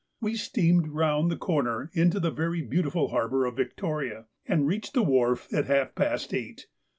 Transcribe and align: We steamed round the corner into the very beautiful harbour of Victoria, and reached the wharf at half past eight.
We 0.19 0.33
steamed 0.35 0.87
round 0.87 1.29
the 1.29 1.37
corner 1.37 1.91
into 1.93 2.19
the 2.19 2.31
very 2.31 2.63
beautiful 2.63 3.09
harbour 3.09 3.45
of 3.45 3.55
Victoria, 3.55 4.25
and 4.47 4.65
reached 4.65 4.95
the 4.95 5.03
wharf 5.03 5.47
at 5.53 5.65
half 5.65 5.93
past 5.93 6.33
eight. 6.33 6.65